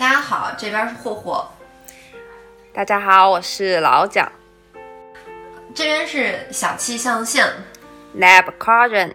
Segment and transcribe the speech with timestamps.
[0.00, 1.46] 大家好，这边是霍霍，
[2.72, 4.26] 大家好，我是老蒋，
[5.74, 7.46] 这边是小气象线
[8.16, 9.12] Lab Quadrant。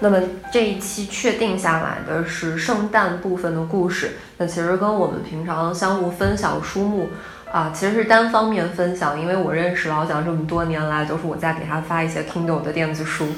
[0.00, 7.10] 那么这一期确定下来的是圣诞部分的故事，那其实跟我们平常相互分享书目
[7.52, 13.28] 啊，其实是单方面分享，因为我认识老蒋这么多年来，都是我在给他发一些 Kindle 的电子书，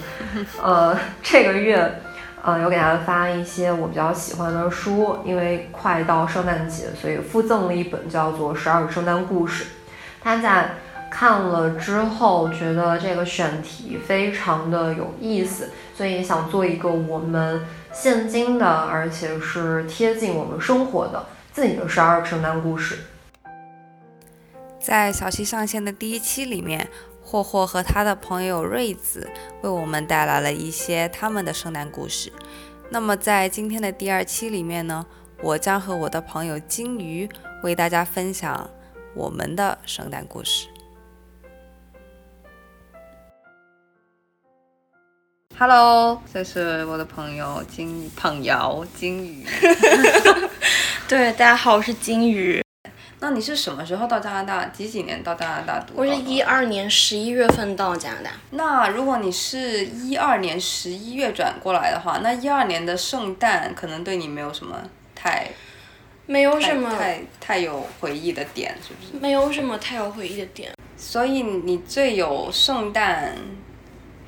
[0.63, 1.93] 呃，这个月。
[2.47, 9.65] 呃，有给大家发一些我比较喜欢的书，因为快到圣诞节，所以附赠了一本叫做《十二个圣诞故事》。
[10.23, 10.77] 他在
[11.11, 17.63] 看了之后，觉得这个选题非常的有意思，所以想做一个我们
[17.93, 22.99] 现今的，而且是贴近我们生活的自己的十二个圣诞故事。
[24.81, 26.89] 在小七上线的第一期里面。
[27.27, 29.29] 霍霍和他的朋友瑞子
[29.61, 32.33] 为我们带来了一些他们的圣诞故事。
[32.89, 35.05] 那么在今天的第二期里面呢，
[35.43, 37.29] 我将和我的朋友金鱼
[37.65, 38.71] 为大家分享
[39.17, 40.69] 我们的圣诞故事。
[45.59, 49.45] Hello，这是我的朋友金朋友金鱼。
[51.09, 52.66] 对，大家好，我是金鱼。
[53.19, 54.67] 那你是什么时候到加拿大？
[54.67, 55.95] 几几年到加拿大读？
[55.97, 58.31] 我是一二年十一月份到加拿大。
[58.51, 64.79] 那如果你是一二年十一月转过来的话，那一二年的圣诞可能对你没有什么
[65.15, 65.49] 太，
[66.27, 69.19] 没有什么太太有回忆的点，是不是？
[69.19, 70.73] 没有什么太有回忆的点。
[70.99, 73.35] 所以你最有圣诞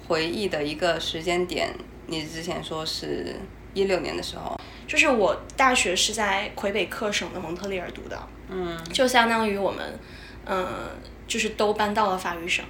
[0.06, 1.74] 回忆的一个时间点，
[2.06, 3.36] 你之前说是
[3.74, 4.58] 一六年的时候。
[4.86, 8.18] 就是我大学是在魁北克省的蒙特利尔读的，
[8.50, 9.98] 嗯，就相当于我们，
[10.46, 10.66] 嗯，
[11.26, 12.64] 就是都搬到了法语省。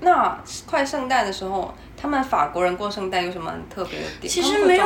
[0.00, 4.32] 那快圣诞的时候，他们法国人过圣诞有什么特别的点？
[4.32, 4.84] 其实没有，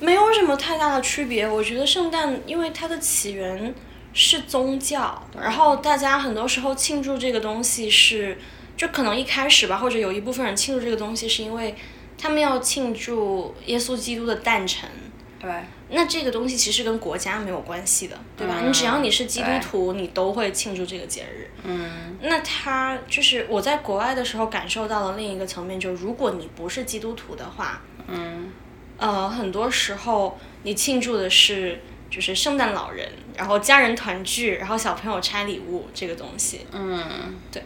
[0.00, 1.48] 没有什么太大的区别。
[1.48, 3.74] 我觉得圣诞因为它的起源
[4.12, 8.36] 是宗教，然后大家很多时候庆祝这个东西是，
[8.76, 11.74] 就可能一开始吧，或者有一部分人庆祝这个东西是因为
[12.18, 14.88] 他们要庆祝耶稣基督的诞辰。
[15.42, 15.50] 对。
[15.90, 18.60] 那这个东西其实跟国家没有关系的，对吧？
[18.64, 21.50] 你只要你是基督徒，你都会庆祝这个节日。
[21.64, 22.16] 嗯。
[22.22, 28.52] 那他就是我在国外的时候感受到了另一个层面，就是如果你不是基督徒的话，嗯，
[28.96, 36.66] 呃，很多时候你庆祝的是就是圣诞老人，然后家人团聚，然后小朋友拆礼物这个东西。
[36.70, 37.62] 嗯，对。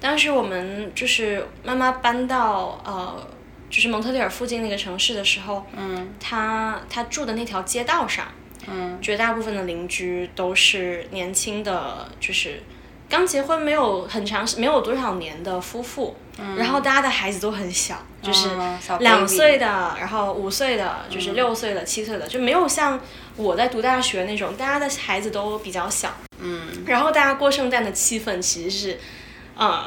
[0.00, 3.35] 当时我们就是妈妈搬到呃。
[3.68, 8.26] 就是蒙特利尔附近那个城市的时候，嗯，他他住的那条街道上，
[8.68, 12.62] 嗯，绝大部分的邻居都是年轻的，就是
[13.08, 18.50] 刚结婚没有很长没有多少年的夫妇，嗯，然后大家的孩子都很小，就是
[19.00, 23.00] 两岁的，然后五岁的，就是六岁的、七岁的，就没有像
[23.36, 29.00] 我在读大学那种，大家的孩子都比较小，嗯，然后大家过圣诞的气氛其实是，
[29.58, 29.84] 嗯，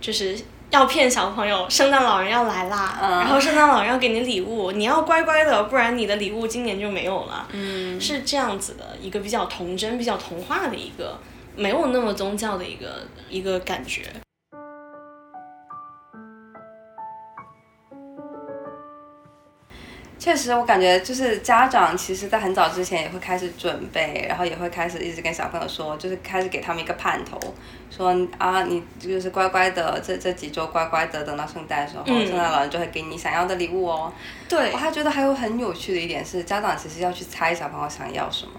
[0.00, 0.38] 就是。
[0.74, 7.46] 要骗小朋友，圣诞老人要来啦，然后圣诞老人要给你礼物，你要乖乖的，不然你的礼物今年就没有了。
[7.52, 11.16] 嗯，是这样子的一个比较童真、比较童话的一个，
[11.54, 14.02] 没有那么宗教的一个一个感觉。
[20.18, 27.38] 确实，我感觉就是家长其实，在很早之前也会开始准备，然后也会开始一直跟小朋友说，就是开始给他们一个盼头，
[27.90, 34.12] 说啊，你就是乖乖的，这这几周乖乖的，等到圣诞的时候，圣诞老人就会给你想要的礼物哦。
[34.48, 38.52] 对，我还觉得还有很有趣的一点是，家长其实要去猜小朋友想要什么。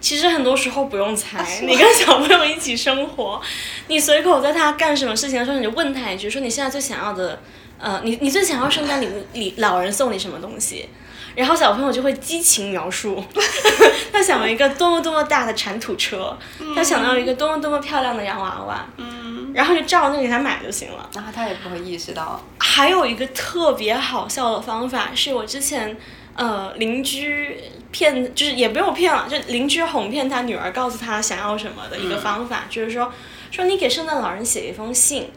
[0.00, 3.40] 其实很多时候不用猜，你跟小朋友一起生活，
[3.86, 7.38] 你随口在他干什么事情的时候，你就问他一句，说你现在最想要的，
[7.82, 10.88] 呃，你你最想要圣诞礼物礼老人送你什么东西？
[11.34, 13.24] 然后小朋友就会激情描述，
[14.12, 16.36] 他想要一个多么多么大的铲土车，
[16.76, 21.10] 他想要一个多么多么漂亮的洋娃娃，嗯然后就照那给他买就行了。
[21.14, 22.40] 然后他也不会意识到。
[22.58, 25.96] 还有一个特别好笑的方法，是我之前
[26.36, 27.58] 呃邻居
[27.90, 33.12] 骗，就是也不用骗了，就邻居哄骗他女儿，告诉他想要什么的一个方法，就是说
[33.50, 35.30] 说你给圣诞老人写一封信。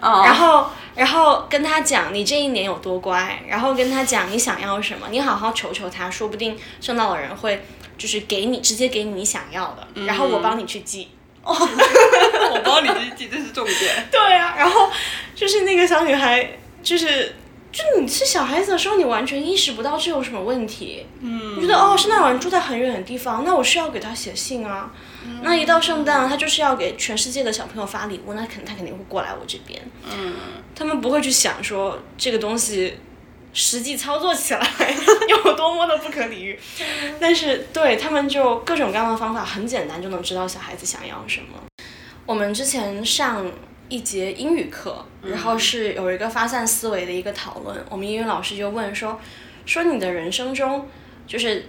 [0.00, 7.64] 然后，然后跟他讲你这一年有多乖，然后跟他讲你想要什么，你好好求求他，说不定圣诞老人会
[7.96, 11.08] 就是给你直接给你你想要的，然后我帮你去寄。
[11.44, 13.76] 哦我帮你去寄，这是重点。
[14.12, 14.90] 对啊，然后
[15.34, 17.34] 就是那个小女孩，就是
[17.72, 21.06] 就你是小孩子的时候，你完全意识不到这有什么问题。
[21.20, 24.90] 嗯，你觉得哦，圣诞老人住在很远的地方，那我需要给他写信啊。
[25.42, 29.80] 那一到圣诞，他就是要给全世界的小朋友发礼物，那肯他肯定会过来我这边。
[30.04, 30.34] 嗯，
[30.74, 32.98] 他们不会去想说这个东西
[33.52, 34.60] 实际操作起来
[35.28, 36.58] 有多么的不可理喻。
[37.20, 41.58] 但是对他们就各种各样的方法，很简单就能知道小孩子想要什么。
[42.26, 43.50] 我们之前上
[43.88, 49.18] 一节英语课，然后是有一个发散思维的一个讨论，我们英语老师就问说，
[49.64, 50.86] 说你的人生中
[51.26, 51.66] 就是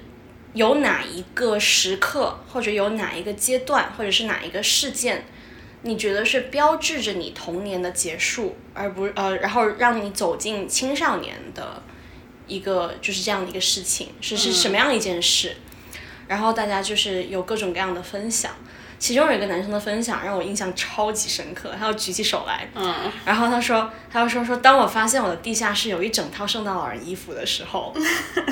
[0.54, 5.26] 有哪一个时刻，或者有哪一个阶段，或者是哪一个事件。
[5.82, 11.82] 你觉得是标志着你童年的结束，而不呃，然后让你走进青少年的
[12.48, 15.56] 一个就是这样的一个事情，是是什么样一件事？
[16.28, 18.52] 然后大家就是有各种各样的分享，
[19.00, 22.94] 其中有一个男生的分享让我印象超级深刻，他要举起手来，嗯，
[23.24, 27.96] 然后他说，他说说，当我发现我的地下室有一整套圣诞老人衣服的时候，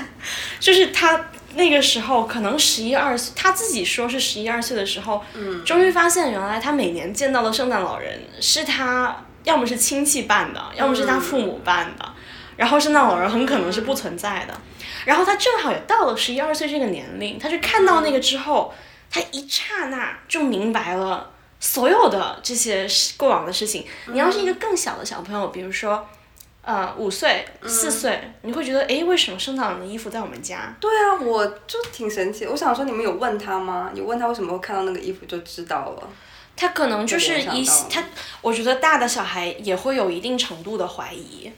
[0.62, 1.26] 就是他。
[1.58, 5.22] 那个时候可能十一二岁，他自己说是十一二岁的时候，
[5.66, 12.14] 终于发现原来他每年见到的圣诞老人是他要么是亲戚扮的，要么是他父母扮的，
[12.56, 14.54] 然后圣诞老人很可能是不存在的。
[15.04, 18.74] 然后他正好也到了十一二岁这个年龄，他就看到那个之后，
[19.10, 22.88] 他一刹那就明白了所有的这些
[23.18, 23.86] 过往的事情。
[24.08, 26.08] 你要是一个更小的小朋友，比如说。
[26.68, 30.76] 呃，五岁、四岁，你会觉得，哎，为什么圣诞老人的衣服在我们家？
[30.82, 32.46] 对啊，我就挺神奇。
[32.46, 33.90] 我想说，你们有问他吗？
[33.96, 36.10] 有问他为什么会看到那个衣服就知道了？
[36.58, 38.04] 他可能就是一他，
[38.42, 41.50] 我觉得大的小孩也会有一定程度的怀疑。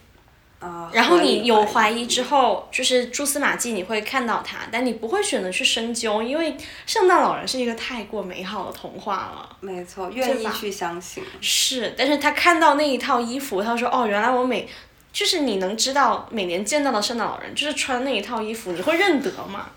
[0.91, 9.57] 然后你有怀疑之后，就是蛛丝马迹，你会看到他，但你不会选择去深究，因为圣诞老人是一个太过美好的童话了。
[9.61, 11.23] 没错，愿意去相信。
[11.41, 14.69] 是，但是他看到那一套衣服，他说：“哦，原来我每。”
[15.11, 19.69] 就是你能知道每年见到的圣诞老人就是穿那一套衣服，你会认得吗？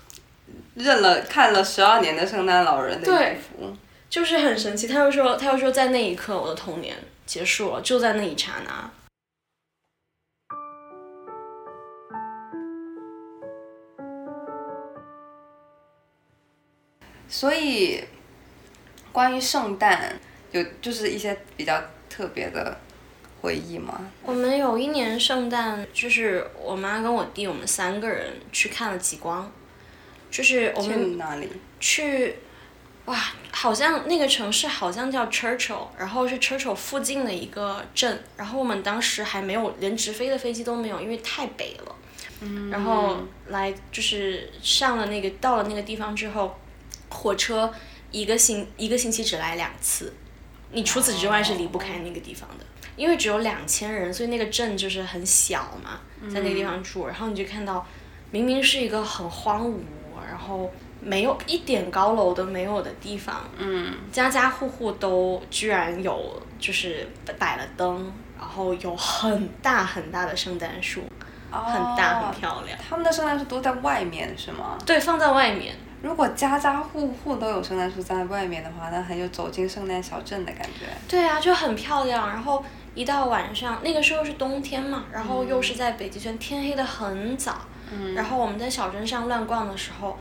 [0.75, 3.75] 认了，看了十二年的圣诞老人的衣服，
[4.09, 4.87] 就是很神奇。
[4.87, 6.95] 他又说，他又说，在那一刻，我的童年
[7.25, 8.91] 结束了，就在那一刹那。
[17.27, 18.03] 所以，
[19.11, 20.19] 关于圣诞，
[20.51, 22.77] 有就是一些比较特别的。
[23.43, 23.99] 回忆吗？
[24.23, 29.51] 我们有一年圣诞，就是我妈跟我弟，我们三个人去看了极光，
[30.31, 31.49] 就是我们去哪里？
[31.77, 32.37] 去，
[33.03, 41.95] 哇，好像那个城市好像叫 Churchill，然后是 Churchill 附近的一个镇，然后我们当时还没有连直飞的飞机都没有，因为太北了。
[42.39, 42.69] 嗯。
[42.69, 43.17] 然后
[43.47, 46.57] 来就是上了那个到了那个地方之后，
[47.09, 47.73] 火车
[48.09, 50.13] 一个星一个星期只来两次，
[50.71, 52.65] 你除此之外是离不开那个地方的。
[52.95, 55.99] 因为只有两千人，所以那个镇就是很小嘛，
[56.29, 57.85] 在那个地方住，然后你就看到，
[58.29, 59.79] 明明是一个很荒芜，
[60.27, 67.09] 然后没有一点高楼都没有的地方，嗯，家家户户都居然有，就是
[67.39, 71.01] 摆了灯，然后有很大很大的圣诞树，
[71.49, 72.77] 很大很漂亮。
[72.87, 74.77] 他们的圣诞树都在外面是吗？
[74.85, 75.75] 对，放在外面。
[76.01, 80.85] 如果家家户户都有圣诞树在外面的话，那很有走进圣诞小镇的感觉。
[81.07, 82.63] 对啊，就很漂亮，然后。
[82.95, 87.61] 一到晚上，那个时候是冬天嘛，然后又是在北极圈，天黑的很早。
[87.91, 88.13] 嗯。
[88.13, 90.17] 然后我们在小镇上乱逛的时候，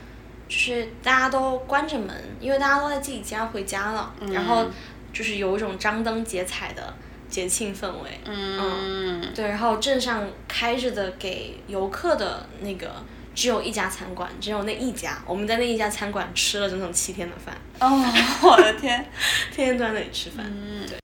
[0.49, 4.13] 就是大家都关着门，因为大家都在自己家回家了。
[4.21, 4.33] 嗯。
[4.33, 4.67] 然后
[5.13, 6.95] 就是有一种张灯结彩的
[7.29, 8.21] 节庆氛围。
[8.25, 9.23] 嗯。
[9.35, 12.91] 对，然后镇上开着的给游客的那个
[13.35, 15.19] 只有一家餐馆，只有那一家。
[15.27, 17.55] 我们在那一家餐馆吃了整整七天的饭。
[17.81, 18.03] 哦，
[18.43, 19.05] 我的天！
[19.55, 20.47] 天天都在那里吃饭。
[20.47, 20.87] 嗯。
[20.87, 21.02] 对。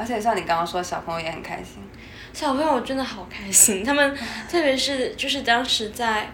[0.00, 1.82] 而且像你刚刚说，小朋友也很开心。
[2.32, 4.16] 小朋友真的好开心，他们
[4.50, 6.32] 特别是就是当时在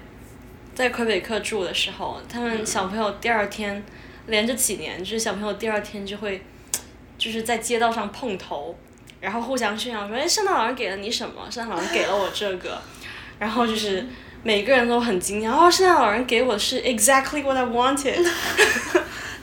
[0.72, 3.82] 在魁北克住的时候，他们小朋友第二天
[4.26, 6.40] 连着几年，就是小朋友第二天就会
[7.18, 8.78] 就是在街道上碰头，
[9.20, 11.50] 然后互相炫耀说：“哎，圣诞老人给了你什么？
[11.50, 12.80] 圣诞老人给了我这个。
[13.40, 14.06] ”然后就是
[14.42, 18.26] 每个人都很惊讶，哦，圣诞老人给我的是 exactly what I wanted。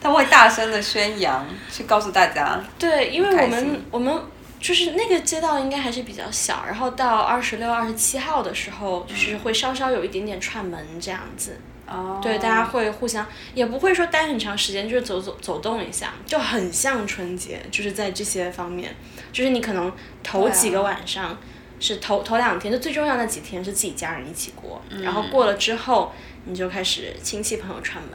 [0.03, 2.62] 他会大声的宣扬，去告诉大家。
[2.77, 4.22] 对，因为我们我们
[4.60, 11.57] 就是那个街道应该还是比较小，然后到二十六、二十七号的时候，就是会稍稍有一点点串门这样子。
[11.88, 12.19] 哦。
[12.22, 18.93] 对，大家会互相，也不会说待很长时间，就是走走走动一下，就很像春节，就是在这些方面，
[19.31, 19.89] 就是你可能
[20.22, 21.38] 头几个晚上
[21.79, 28.12] 是头头两天，就最重要的几天是自己家人一起过，然后过了之后，你就开始亲戚朋友串门。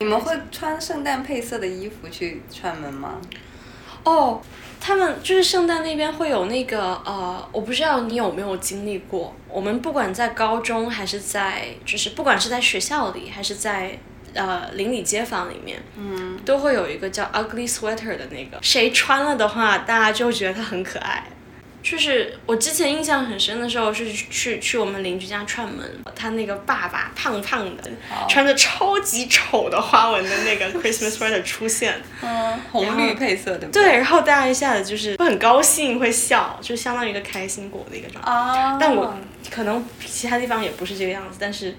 [0.00, 3.20] 你们会穿圣诞配色的衣服去串门吗？
[4.04, 4.40] 哦，
[4.80, 9.34] 他们就是圣诞那边会有那个呃，我不知道你有没有经历过。
[9.48, 13.98] 我们不管在高中还是在，就是不管是在学校里还是在
[14.34, 21.24] 呃邻里街坊里面，嗯，都会有一个叫 ugly sweater 的那个，谁穿了的话，大家就觉得他很可爱。
[21.86, 27.88] 就是我之前印象很深的时候，是去去我们邻居家串门，他那个爸爸胖胖的，
[28.28, 33.98] 穿着超级丑的花纹的那个 Christmas sweater 出现，嗯，红绿配色，对不对？
[33.98, 38.32] 然后大家一下子就是会很高兴，会笑，就相当于一个开心果的一个状态。
[38.32, 39.16] 啊，但我
[39.48, 41.76] 可能其他地方也不是这个样子，但是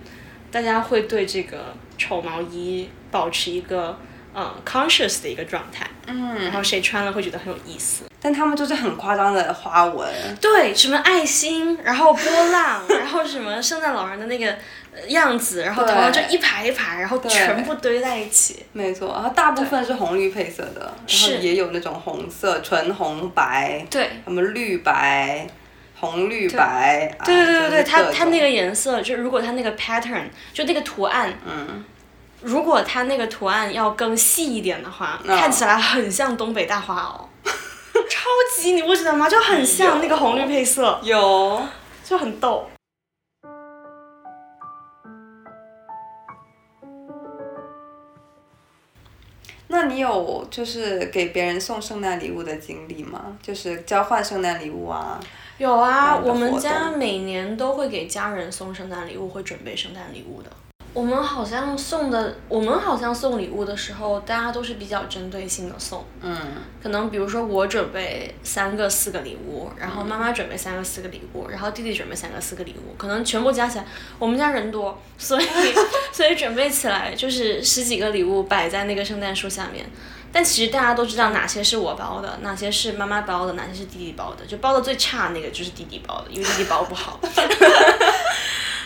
[0.49, 3.99] 大家会对这个丑毛衣保持一个
[4.33, 8.05] 呃 conscious 的一个状态，嗯，然后谁穿了会觉得很有意思。
[8.19, 10.07] 但他们就是很夸张的花纹，
[10.41, 14.51] 对，什么爱心，然后波浪， 然后什么圣诞老人的那个
[14.91, 18.65] 呃样子，然后头上就一排一排，然后全部堆在一起。
[18.73, 25.47] 没错，然后大部分是红绿配色的，然后也有那种红色，纯红白，对，什么绿白，
[25.99, 31.85] 红绿白，对对对对它它那个颜色，就如果它那个 pattern，就那个图案，嗯，
[32.41, 37.21] 如果它那个图案要更细一点的话，看起来很像东北大花袄。
[38.09, 39.29] 超级，你不知道吗？
[39.29, 41.61] 就很像那个红绿配色，有，
[42.03, 42.67] 就很逗。
[49.69, 53.37] 那你有就是给别人送圣诞礼物的经历吗？
[53.41, 55.19] 就是交换圣诞礼物啊？
[55.57, 60.49] 有啊，我们家每年都会给家人送圣诞礼物，会准备圣诞礼物的。
[60.97, 66.03] 我们好像送的，我们好像送礼物的时候，大家都是比较针对性的送。
[66.23, 66.35] 嗯。
[66.81, 73.85] 可能比如说我准备三个四个礼物，然后妈妈准备三个四个礼物，然后弟弟准备三个四个礼物，可能全部加起来，
[74.17, 75.45] 我们家人多，所以
[76.11, 79.85] 所以准备起来就是十几个礼物摆在那个圣诞树下面。
[80.33, 84.43] 但其实大家都知道哪些是我包的，哪些是妈妈包的，哪些是弟弟包的。
[84.47, 87.19] 就包的最差那个就是弟弟包的，因为弟弟包不好。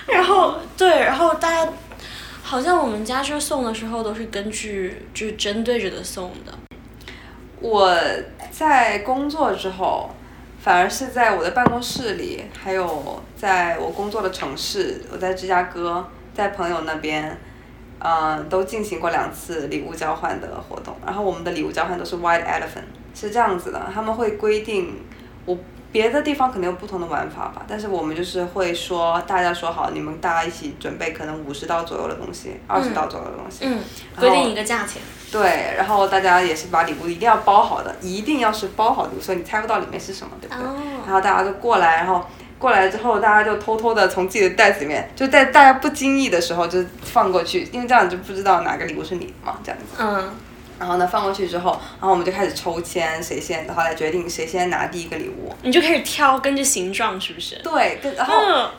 [0.07, 1.71] 然后对，然后大家。
[2.51, 6.51] 好像我们家这送的时候都是根据就是针对着的送的。
[7.61, 7.97] 我
[8.51, 10.09] 在工作之后，
[10.59, 17.39] 反而是在我的办公室里，还有在我工作的城市，我在芝加哥，在朋友那边，
[17.99, 20.93] 嗯，都进行过两次礼物交换的活动。
[21.05, 24.99] 然后我们的礼物交换都是 White Elephant，是这样子的，他们会规定
[25.45, 25.57] 我。
[25.91, 33.79] 别的地方可能有不同的玩法吧，但是我们就是会说，大家说好，你们大家一起准备可能五十刀左右的东西，二十刀左右的东西，嗯，
[34.17, 35.01] 规定一个价钱。
[35.31, 40.63] 对，然后大家也是把礼物一定要包好的，一定要是包好的，所以你猜不到里面是什么，对不对？
[41.05, 42.25] 然后大家就过来，然后
[42.57, 49.97] 过来之后，大家就偷偷的从自己的袋子里面，就在大家不经意的时候就放过去，因为这样就不知道哪个礼物是你的嘛，这样子。
[49.99, 50.31] 嗯。
[50.81, 55.53] 然后呢，放过去之后，然后我们就开始抽签，谁先，然后来决定谁先拿第一个礼物。
[55.61, 57.61] 你就开始挑，根据形状是不是？
[57.61, 58.33] 对，跟然后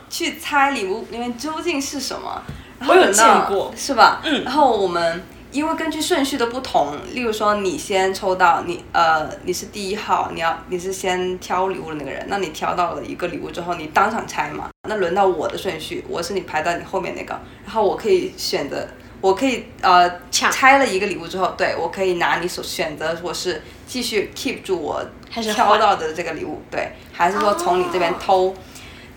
[0.09, 2.41] 去猜礼物里面究竟是什么。
[2.85, 4.19] 我有见过，是吧？
[4.25, 4.43] 嗯。
[4.43, 14.69] 然后我们因为根据顺序的不同，例如说你先抽到你呃你是第一号，你要你是先挑礼物的那个人，那你挑到了一个礼物之后，你当场拆嘛。
[14.89, 18.85] 那轮到我的顺序，我是你排到你后面那个，然后我可以选择。
[19.23, 25.01] 我可以呃拆了一个礼物之后，对我可以拿你所选择，我是继续 keep 住我
[25.31, 28.53] 挑到的这个礼物，对，还是说从你这边偷？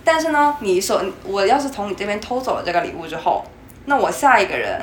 [0.05, 3.45] 但是呢，你手我要是从你这边偷走了这个礼物之后，
[3.87, 4.81] 那我下一个人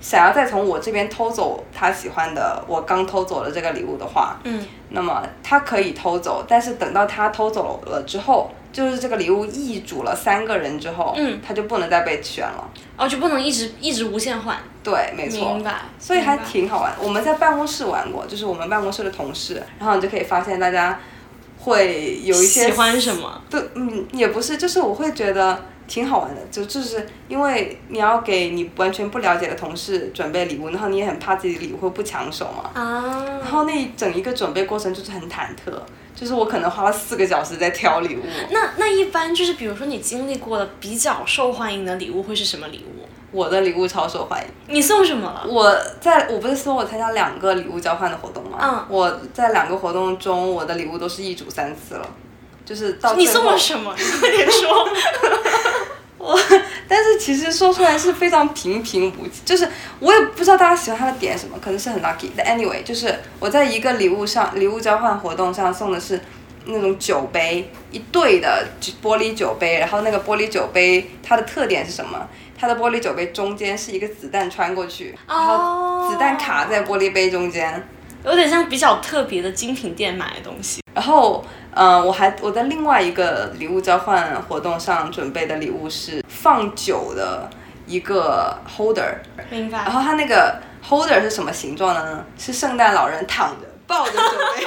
[0.00, 8.50] 想要再从我这边偷走他喜欢的我刚偷走了这个礼物的话，嗯，那么他可以偷走，但是等到他偷走了之后。
[8.72, 16.90] 就是这个礼物易主了三个人之后，嗯，他就不能再被选了，哦，就不能一直一直无限换，对，没错，明白，所以还挺好玩。
[16.98, 20.98] 我们在办公室玩过，就是我们办公室的同事，然后你就可以发现大家
[21.58, 35.72] 会有一些喜欢什么，对，嗯，也不是，就是我会觉得挺好玩的，就就是因为你要给你完全不了解的同事准备礼物，然后你也很怕自己的礼物会不抢手嘛，啊，然后那整一个准备过程就是很忐忑。
[36.22, 38.20] 就是我可能花了四个小时在挑礼物。
[38.50, 43.02] 那那一般就是，比如说你经历过的比较受欢迎的礼物会是什么礼物？
[43.32, 44.46] 我的礼物超受欢迎。
[44.68, 45.44] 你送什么了？
[45.48, 48.56] 我在我不是说我参加两个礼物交换的活动吗？
[48.62, 48.86] 嗯。
[48.88, 52.08] 我在两个活动中，我的礼物都是一组三次了，
[52.64, 53.92] 就是到你送了什么？
[53.98, 54.88] 你快点说。
[56.18, 56.38] 我，
[56.92, 59.66] 但是其实说出来是非常平平无奇，就是
[59.98, 62.28] 我也不知道大家喜欢他的点什么，可能是很 lucky。
[62.36, 66.20] 但 anyway，就是我在一个礼物上，礼物交换活动上送的是
[66.66, 68.68] 那种酒杯，一对的
[69.02, 72.28] 玻璃酒杯，然后那个玻璃酒杯它的特点是什么？
[72.58, 77.88] 它的玻璃酒杯中间是一个子弹穿过去，然后子弹卡在玻璃杯中间，
[78.24, 80.80] 有点像比较特别的精品店买的东西。
[80.94, 81.44] 然后。
[81.74, 87.48] 嗯，我还我在另外一个礼物交换活动上准备的礼物是放酒的
[87.86, 89.14] 一个 holder，
[89.48, 89.78] 明白。
[89.78, 92.22] 然后它那个 holder 是什么形状的呢？
[92.36, 94.18] 是圣诞老人躺着抱着酒
[94.54, 94.66] 杯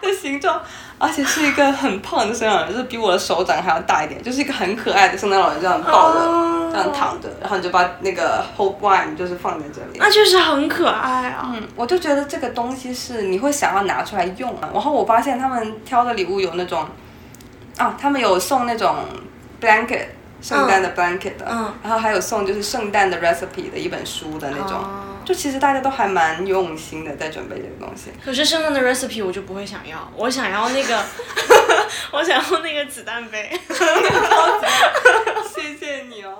[0.08, 0.58] 的形状，
[0.96, 9.98] 而且是一个很胖的圣诞老人，就是比我的手掌还要大一点，就是一个很可爱的圣诞老人这样抱着、哦这样躺着，然后你就把那个 hold wine 就是放在这里。
[9.98, 11.50] 那确实很可爱啊。
[11.54, 14.68] 嗯，我就觉得这个东西是你会想要拿出来用啊。
[14.72, 16.86] 然后我发现他们挑的礼物有那种，
[17.78, 18.94] 啊，他们有送那种
[19.60, 20.06] blanket，
[20.40, 24.78] 圣诞的 blanket 的，嗯然后还有送就是圣诞的 recipe 的一本书的那种。
[24.78, 28.12] 哦就其实大家都还蛮用心的在准备这个东西。
[28.24, 31.04] 可是圣诞的 recipe 我就不会想要，我想要那个，
[32.12, 33.50] 我想要那个子弹杯。
[35.52, 36.38] 谢谢你哦。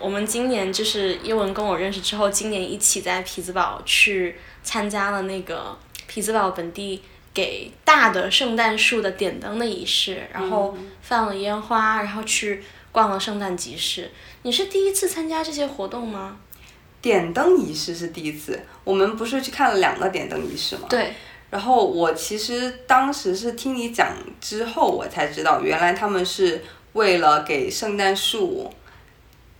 [0.00, 7.02] 我们今年就是叶文跟我认识之后，今年一起在匹兹堡去参加了那个匹兹堡本地
[7.34, 14.10] 给大的圣诞树的点灯的仪式，然后放了烟花，然后去逛了圣诞集市。
[14.42, 16.36] 你是第一次参加这些活动吗？
[17.00, 20.86] 点灯仪式是第一次，我们不是去看了两个点灯仪式吗？
[20.88, 21.14] 对，
[21.50, 26.62] 然后我其实当时是听你讲之后，我才知道原来他们是
[26.92, 28.72] 为了给圣诞树，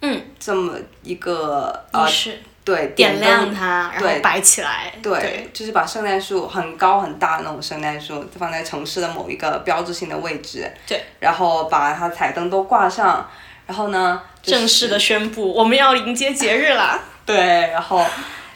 [0.02, 4.92] 嗯，这么一个呃仪式对点亮它，然后摆起来。
[5.02, 13.28] 对，就是把圣诞树很高很大的那种圣诞树放在城市的某一个标志性的位置，对，然后把它彩灯都挂上，
[13.66, 17.00] 然后呢，就是正式的宣布我们要迎接节日啦。
[17.26, 18.04] 对，然后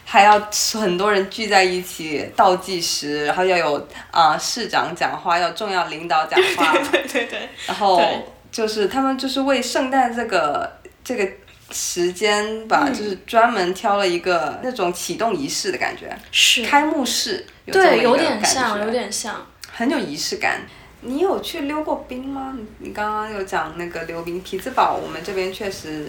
[0.05, 0.39] 还要
[0.73, 8.01] 很多人聚在一起倒计时，然后要有啊、市长讲话，要重要领导讲 话，对对对，然后
[8.51, 11.29] 就是他们就是为圣诞这个这个
[11.69, 19.45] 时间吧，嗯就是专门挑了一个那种启动仪式的感觉，是，开幕式，对，有点像，觉有点像。
[19.69, 20.61] 很有仪式感。
[21.01, 22.53] 你有去溜过冰吗？
[22.57, 26.07] 你你刚刚有讲那个溜冰，匹兹堡我们这边确实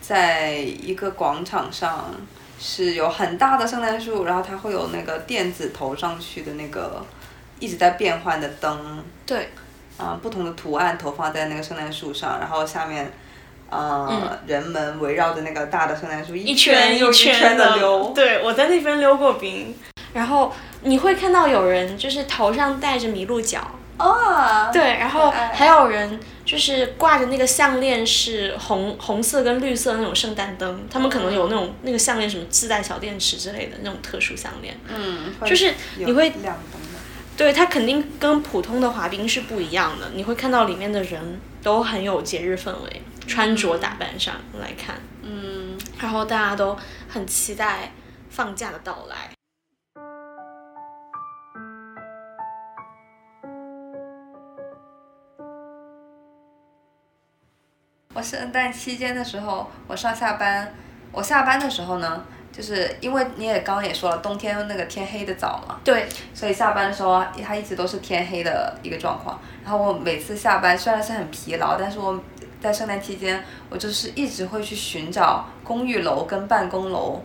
[0.00, 2.12] 在一个广场上
[2.58, 7.04] 是有很大的圣诞树，然后它会有那个电子投上去的那个
[7.60, 9.50] 一直在变换的灯，对，
[9.96, 13.12] 啊、不同的图案投放在那个圣诞树上，然后下面。
[13.68, 19.74] 呃，人们围绕着那个大的圣诞树嗯一圈又一圈的溜，对，我在那边溜过冰，
[20.12, 23.60] 然后你会看到有人就是头上戴着麋鹿角，
[23.98, 36.85] 哦，对，然后还有人就是挂着那个项链是红红色跟绿色的那种圣诞灯，他们可能有那种那个项链什么自带小电池之类的那种特殊项链，嗯，就是你会亮灯的。
[37.36, 46.76] 对，它肯定跟普通的滑冰是不一样的，你会看到里面的人都很有节日氛围，穿着打扮上来看，嗯，然后大家都
[47.08, 47.92] 很期待
[48.30, 49.30] 放假的到来。
[58.14, 60.74] 我圣诞期间的时候，我上下班，
[61.12, 62.24] 我下班的时候呢，
[62.56, 69.38] 就是因为你也刚刚也说了，冬天那个天黑的早嘛，对，所以下班的时候它一直都是天黑的一个状况。
[69.62, 72.18] 然后我每次下班虽然是很疲劳，但是我
[72.58, 77.20] 在圣诞期间，我就是一直会去寻找公寓楼跟办公楼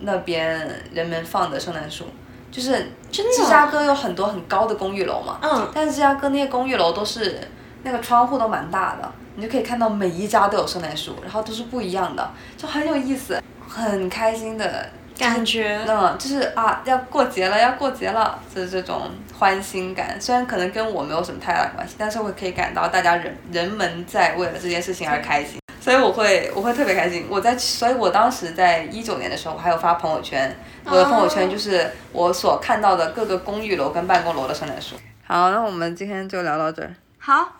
[0.00, 2.06] 那边人们放的圣诞树，
[2.50, 2.70] 就是
[3.10, 7.38] 真的哦芝加哥有很多很高的公寓楼嘛，嗯，但是芝加哥那些公寓楼都是
[7.82, 13.42] 那个窗户都蛮大的，你就可以看到每一家都有圣诞树，然后都是不一样的，就很有意思，
[13.74, 20.20] 很开心的感觉嗯，就是啊，要过节了，要过节了，就是这种欢欣感。
[20.20, 27.26] 虽然可能跟我没有什么太大关系，但是我可以感到大家人人们在为了这件事情而开心，所以我会我会特别开心。
[27.28, 34.94] 我在，所以我当时在一九年的时候，我还有发朋友圈，我的朋友圈就是我所看到的各个公寓楼跟办公楼的圣诞树。
[35.26, 36.94] 好，那我们今天就聊到这儿。
[37.18, 37.52] 好，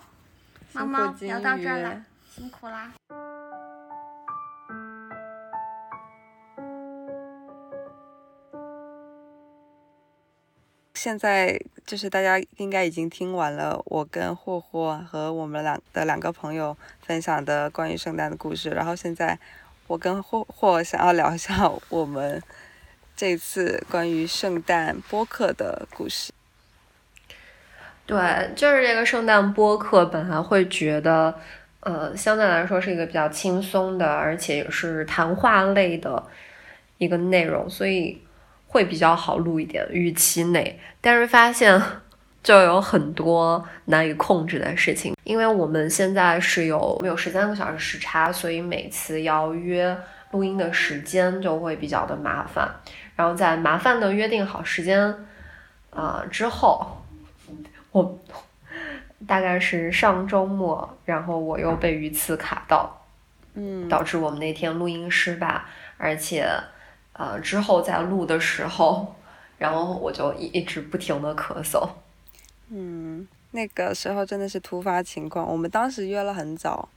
[0.71, 2.01] 辛猫猫聊到这儿鱼了，
[2.33, 2.91] 辛苦啦。
[11.05, 19.37] 现在就是大家应该已经听完了我跟霍霍和我们两的两个朋友分享的关于圣诞的故事，然后现在
[19.85, 22.41] 我跟霍霍想要聊一下 我们
[23.15, 26.33] 这次关于圣诞播客的故事。
[28.07, 28.17] 对，
[28.55, 31.39] 就是这个圣诞播客，本来会觉得，
[31.81, 36.25] 呃，相对来说是一个比较轻松的，而且也是谈话类的
[36.97, 38.19] 一个内容，所以
[38.75, 40.77] 会比较好录一点，预期内。
[40.99, 41.81] 但是发现
[42.43, 49.97] 就有很多难以控制的事情，因为我们现在是有我们有十三个小时时差，所以每次要约
[50.31, 52.69] 录音的时间就会比较的麻烦。
[53.15, 55.15] 然后在麻烦的约定好时间，
[55.91, 57.01] 啊、之后。
[57.91, 58.19] 我
[59.25, 63.05] 大概是上周末，然后我又被鱼刺卡到，
[63.53, 65.63] 嗯，导致我们那天录音失败，
[65.97, 66.45] 而且
[67.17, 69.15] 呃之后在录的时候，
[69.57, 71.87] 然后我就一一直不停的咳嗽。
[72.69, 76.89] 嗯，那个时候真的是突发情况，我们当时约了很早，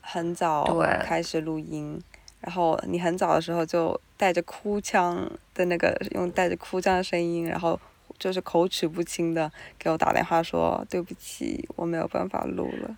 [0.00, 0.64] 很早
[1.00, 2.02] 开始录音，
[2.40, 7.78] 然后你很早的时候就带着哭腔的那个，用带着哭腔的声音，然后
[8.18, 12.96] 就是口齿不清的给我打电话说对不起，我没有办法录了，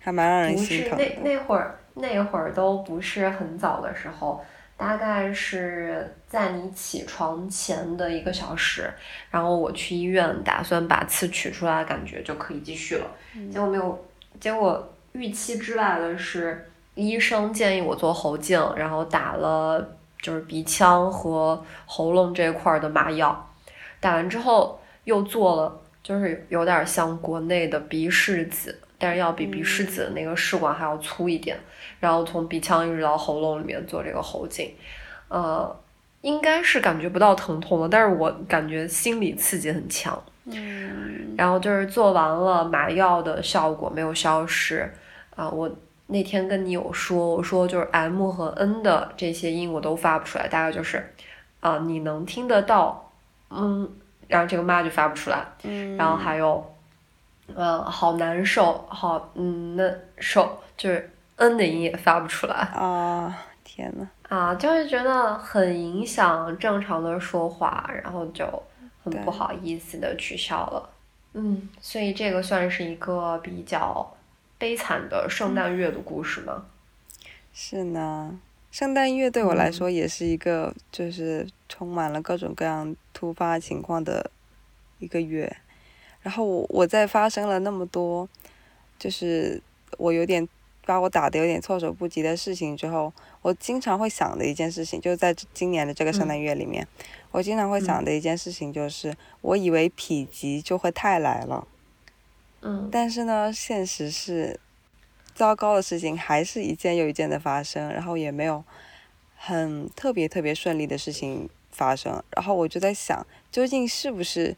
[0.00, 1.04] 还蛮让人不是那心疼的。
[1.22, 4.44] 那会儿那会儿都不是很早的时候，
[4.76, 8.92] 大概是在你起床前的一个小时，
[9.30, 13.06] 然后我去医院打算把刺取出来，感觉就可以继续了。
[13.50, 14.06] 结果没有，
[14.38, 23.50] 结果预期之外的是，医生建议我做喉镜，然后打了就是鼻腔和喉咙这块儿的麻药，
[23.98, 31.58] 打完之后又做了，就是有点像国内的鼻拭子，但是要比鼻拭子的那个试管还要粗一点，
[32.00, 34.74] 然后从鼻腔一直到喉咙里面做这个喉镜，
[35.28, 35.74] 呃，
[36.22, 40.22] 应该是感觉不到疼痛了，但是我感觉心理刺激很强。
[40.48, 44.88] 嗯，然后就是做完了麻药的效果没有消失，
[45.34, 45.68] 啊，我
[46.06, 51.04] 那天跟你有说，我说就是 M 和 N 的这些音我都发不出来，大概就是，
[51.58, 53.12] 啊，你能听得到，
[53.50, 53.90] 嗯，
[54.28, 56.75] 然后这个妈就发不出来，嗯然后还有，
[57.54, 68.46] 呃，好难受，好嗯难受，就是嗯的音也发不出来，啊，天呐，啊，就是觉得很影响正常的说话，然后就
[69.02, 70.90] 很不好意思的取消了。
[71.34, 74.14] 嗯，所以这个算是一个比较
[74.58, 76.64] 悲惨的圣诞月的故事吗？
[77.52, 78.38] 是呢，
[78.70, 84.30] 圣诞月对我来嗯说也是一个就是充满了各种各样突发情况的
[84.98, 85.56] 一个月。
[86.26, 88.28] 然后我我在发生了那么多，
[88.98, 89.62] 就是
[89.96, 90.48] 我有点
[90.84, 93.12] 把我打的有点措手不及的事情之后，
[93.42, 96.84] 我经常会想的一件事情，就是在今年的这个圣诞月里面，
[97.30, 101.68] 我经常会想的一件事情就是，我以为否极就会泰来了。
[102.62, 104.58] 嗯但是呢，现实是，
[105.32, 108.64] 糟糕的事情还是一件又一件的发生，然后也没有
[109.36, 112.20] 很特别特别顺利的事情发生。
[112.30, 114.56] 然后我就在想，究竟是不是，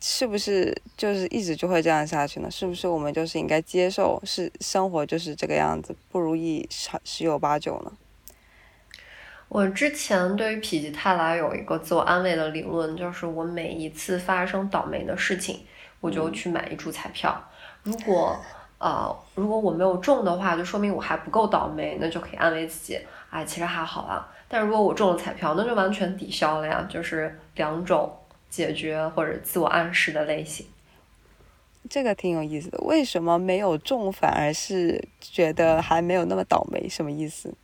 [0.00, 2.50] 是不是就是一直就会这样下去呢？
[2.50, 7.92] 是不是我们就是应该接受是生活就是这个样子，不如意十十有八九呢？
[9.48, 15.64] 我之前对于否极泰来有一个自我安慰的理论，就是我每一次发生倒霉的事情，
[16.00, 17.42] 我就去买一注彩票。
[17.82, 18.38] 如果
[18.78, 24.28] 呃，如果我没有中的话，就说明我还不够倒霉，那就可以安慰自己，哎，其实还好啦。
[24.46, 28.14] 但如果我中了彩票，那就完全抵消了呀，就是两种
[28.48, 30.66] 解决或者自我暗示的类型。
[31.88, 36.88] 这个挺有意思的，为什么没有中反而是觉得还没有那么倒霉？
[36.88, 37.54] 什么意思？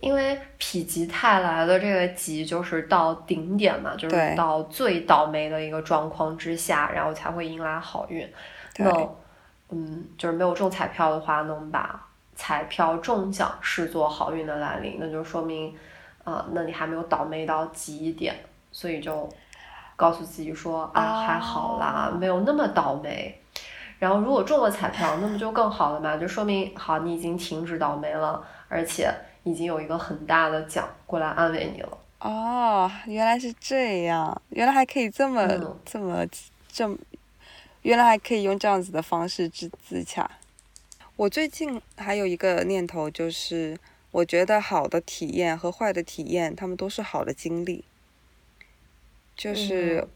[0.00, 8.28] 因为否极泰来的这个极就是到顶点嘛，就是到最倒霉的一个状况之下，然后才会迎来好运。
[8.74, 9.08] 对那
[9.70, 12.04] 嗯，就是没有中彩票的话，那我们把
[12.34, 15.74] 彩票中奖视作好运的来临，那就说明，
[16.24, 18.34] 啊、那你还没有倒霉到极点，
[18.72, 19.28] 所以就
[19.94, 23.38] 告诉自己说啊，还好啦，哦没有那么倒霉。
[23.98, 31.98] 然后如果中了彩票，那不就更好了嘛，就说明好，你已经停止倒霉了，而且已经有一个很大的奖过来安慰你了。
[32.18, 36.26] 哦，原来是这样，原来还可以这么、嗯这么
[36.72, 36.96] 这么，
[37.82, 40.28] 原来还可以用这样子的方式自自洽。
[41.14, 43.78] 我最近还有一个念头，就是
[44.10, 47.84] 我觉得好的体验和坏的体验，他们都是好的经历。
[49.42, 50.06] 就是、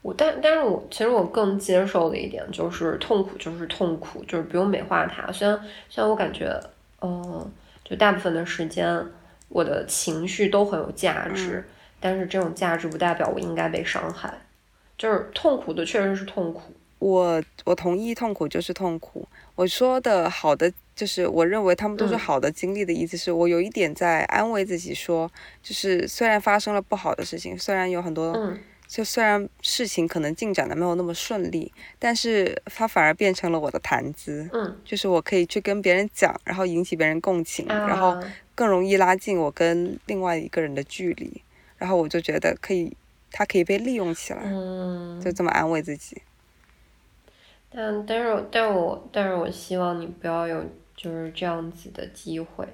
[0.00, 5.32] 我但但是我其实我更接受的一点就是痛苦就是痛苦，就是不用美化它。
[5.32, 6.58] 虽然虽然我感觉，
[7.02, 7.50] 嗯、
[7.84, 9.04] 就大部分的时间
[9.48, 11.64] 我的情绪都很有价值，
[11.98, 14.32] 但是这种价值不代表我应该被伤害。
[14.96, 19.26] 就是痛苦的确实是痛苦，我我同意痛苦就是痛苦。
[19.56, 25.30] 我说的好的就是我认为他们都是嗯好的经历的意思是我有一点在安慰自己说，
[25.62, 28.32] 就是虽然发生了不好的事情，虽然有很多。
[28.32, 28.58] 嗯
[28.90, 41.40] 就虽然事情可能进展的没有那么顺利，但是它反而变成了我的谈资，嗯，就是我可以去跟别人讲，然后引起别人共情，然后啊更容易拉近我跟另外一个人的距离，
[41.78, 42.92] 然后我就觉得可以，
[43.30, 46.20] 它可以被利用起来，嗯，就这么安慰自己。
[47.70, 50.64] 但但是但是我但是我希望你不要有
[51.00, 52.68] 就是这样子的机会，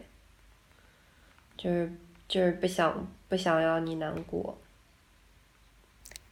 [1.57, 1.93] 就是
[2.27, 4.59] 就是不想不想要你难过。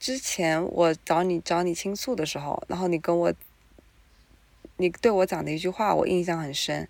[0.00, 3.32] 之前我找你找你倾诉的时候，然后你跟我，
[4.78, 6.88] 你对我讲的一句话，我印象很深。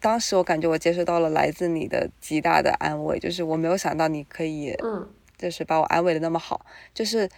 [0.00, 5.08] 当时我感觉我接收到了来自你的极大的安慰，就是我没有想到你可以，嗯，
[5.38, 6.66] 就是把我安慰的那么好。
[6.92, 7.30] 就是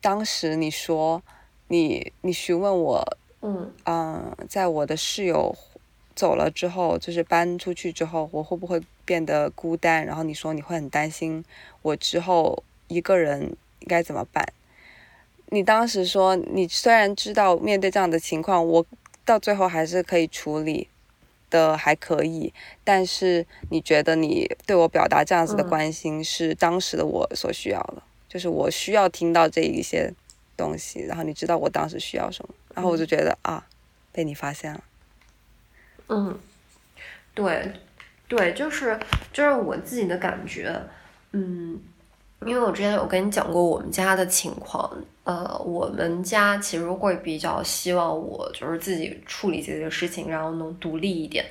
[0.00, 1.22] 当时你说，
[1.68, 5.54] 你你询问我，嗯嗯，在我的室友
[6.14, 10.04] 走了之后，就是搬出去之后，我会不会变得孤单？
[10.04, 11.44] 然后你说你会很担心
[11.82, 13.42] 我之后一个人
[13.80, 14.44] 应该怎么办？
[15.50, 18.84] 你当时说，你虽然知道面对这样的情况，我
[19.24, 20.88] 到最后还是可以处理
[21.50, 30.12] 的还可以，但是你觉得你对我表达这样子的嗯关心是当时的我所需要的，就是我需要听到这一些
[30.56, 33.66] 东西，然后你知道我当时需要什么，然后我就觉得啊，
[34.10, 34.82] 被你发现了。
[36.08, 36.38] 嗯，
[37.34, 37.72] 对，
[38.28, 38.98] 对，就是
[39.32, 40.74] 就是我自己的感觉，
[41.32, 41.80] 嗯，
[42.44, 44.90] 因为我之前有跟你讲过我们家的情况，
[45.24, 51.44] 呃，我们家其实会比较希望我就是自己处理自己的事情，然后能独立一点。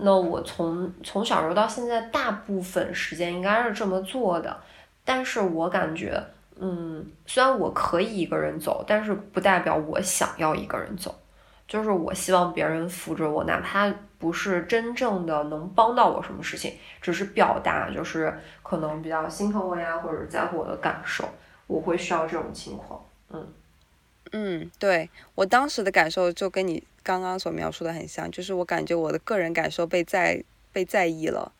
[0.00, 4.56] 那我从从小时候到现在，大部分时间应该是这么做的，
[5.04, 6.20] 但是我感觉，
[6.60, 11.16] 嗯，虽然我可以一个人走，但是不代表我想要一个人走。
[11.68, 21.28] 就是我希望别人扶着我，哪怕不是真正的能帮到我什么事情，只是表达就是可能比较心疼我呀，或者在乎我的感受，
[21.66, 23.04] 我会需要这种情况。
[23.30, 23.46] 嗯
[24.32, 31.52] 嗯，对我当时的感受就跟你刚刚所描述的很像，就是我感觉我的个人感受被在被在意了，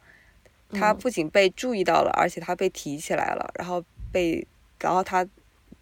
[0.73, 4.47] 它嗯不仅被注意到了，而且他被提起来了，然后被，
[4.81, 5.27] 然后他，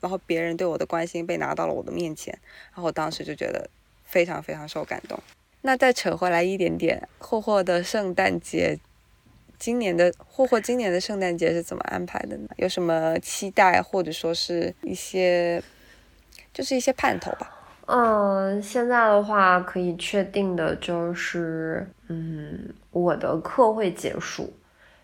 [0.00, 2.36] 然后别人对我的关心被拿到了我的面前，
[2.72, 3.68] 然后我当时就觉得
[4.06, 5.18] 非常非常受感动。
[5.62, 8.78] 那再扯回来一点点，霍霍的圣诞节，
[9.58, 12.48] 今年的霍霍今年的圣诞节是怎么安排的呢？
[12.56, 15.60] 有什么期待，或者说是一些，
[16.54, 17.52] 就是一些盼头吧？
[17.86, 24.52] 嗯，现在的话可以确定的就是，嗯，我的课会结束，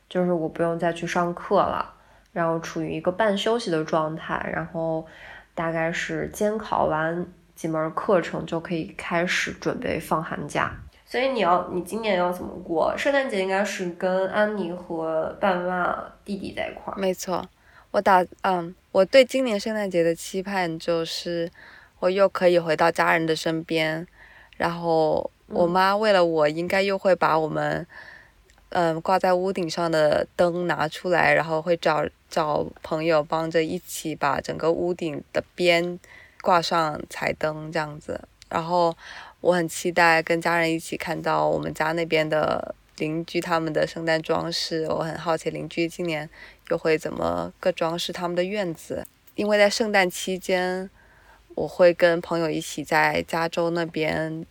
[0.09, 1.95] 就是我不用再去上课了，
[2.33, 5.07] 然后处于一个半休息的状态，然后
[5.55, 7.27] 大概是监考完
[7.63, 10.77] 几门课程就可以开始准备放寒假。
[11.07, 12.93] 所以你要，你今年要怎么过？
[12.99, 16.99] 圣诞节应该是跟安妮和爸爸妈妈、弟弟在一块儿。
[16.99, 17.49] 没错，
[17.93, 21.49] 我打嗯，我对今年圣诞节的期盼就是，
[22.01, 24.05] 我又可以回到家人的身边，
[24.57, 27.87] 然后我嗯妈为了我，应该又会把我们，
[28.71, 36.01] 嗯，挂在屋顶上的灯拿出来，然后会找找朋友帮着一起把整个屋顶的边
[36.43, 38.95] 挂上彩灯这样子，然后
[39.41, 46.29] 我很期待跟家人一起看到我们家那边的邻居他们的圣诞装饰，我很好奇邻居今年
[46.69, 50.91] 又会怎么个装饰他们的院子，因为在圣诞期间，
[51.55, 54.45] 我会跟朋友一起在加州那边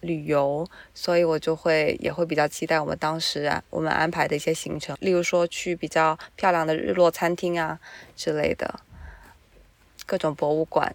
[0.00, 7.78] 旅游，所以我就会也会比较期待我们当时啊我们安排的一些行程，例如说去比较漂亮的日落餐厅啊
[8.14, 8.80] 之类的，
[10.06, 10.94] 各种博物馆。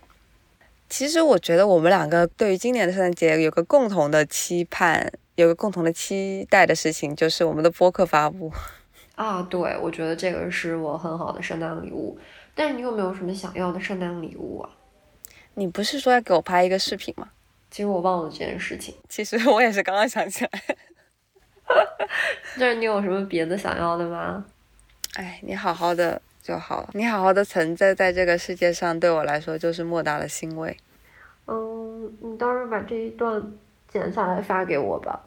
[0.89, 8.51] 其实我觉得我们两个对于今年的圣诞节有个共同的期盼，有个共同的期待的事情，就是我们的播客发布。
[9.15, 12.17] 啊，对，我觉得这个是我很好的圣诞礼物。
[12.53, 14.69] 但是你有没有什么想要的圣诞礼物啊？
[15.55, 17.29] 你不是说要给我拍一个视频吗？
[17.71, 18.95] 其实我忘了这件事情。
[19.09, 20.49] 其实我也是刚刚想起来。
[22.59, 24.45] 但是你有什么别的想要的吗？
[25.15, 30.77] 哎，你好好的就好了，你好好的存在在这个世界上，对我来说就是莫大的欣慰。
[31.47, 33.41] 嗯，你到时候把这一段
[33.91, 35.19] 剪下来发给我吧。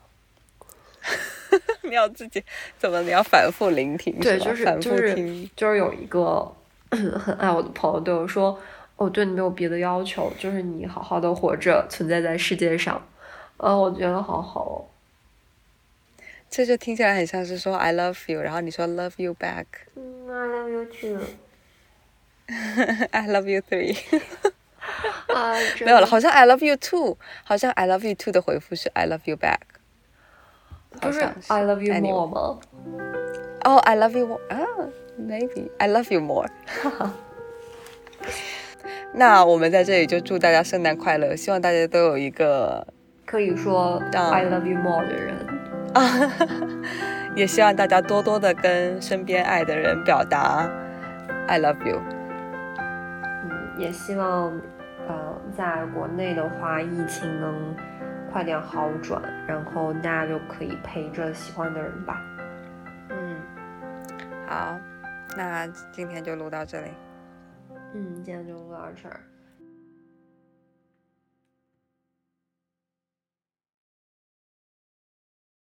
[1.82, 2.40] 你要自己
[2.78, 3.02] 怎么？
[3.02, 5.50] 你要反复聆听，对，吧就是反复就是听。
[5.56, 6.54] 就是有一个
[6.90, 8.56] 很爱我的朋友对我说
[8.94, 13.02] ：“我对你没有别的要求，就是你好好的活着，存在在世界上。”
[13.58, 14.86] 啊，我觉得好好哦。
[16.48, 21.19] 这就听起来很像是说 I love you，然后你说 love you back，I 嗯 ，I love you too。
[23.27, 23.97] love you three，
[25.33, 25.55] 啊，
[25.85, 29.59] 没有了，好像 I love you too，好像 I love you too 的回复是 I love you back，
[30.99, 32.59] 不是好像 I love you Anyway more 吗？
[33.63, 34.59] 哦、i love you more 啊，
[35.17, 36.49] maybe I love you more。
[39.13, 42.85] 那我们在这里就祝大家圣诞快乐，希望大家都有一个
[43.25, 45.37] 可以说让 I love you more 的人。
[45.93, 46.01] 啊，
[47.38, 50.68] 也希望大家多多的跟身边爱的人表达
[51.46, 52.02] I love you。
[52.76, 54.50] 嗯，也希望，
[55.06, 57.76] 呃，在国内的话，疫情能
[58.32, 62.20] 快点好转，然后大家就可以陪着喜欢的人吧。
[63.10, 63.36] 嗯，
[64.48, 64.76] 好，
[65.36, 66.88] 那今天就录到这里。
[67.94, 69.20] 嗯，今天就录到这儿。